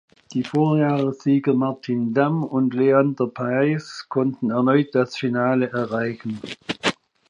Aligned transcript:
Die 0.33 0.43
Vorjahressieger 0.43 1.53
Martin 1.53 2.15
Damm 2.15 2.43
und 2.43 2.73
Leander 2.73 3.27
Paes 3.27 4.07
konnten 4.09 4.49
erneut 4.49 4.95
das 4.95 5.15
Finale 5.15 5.69
erreichen. 5.69 6.41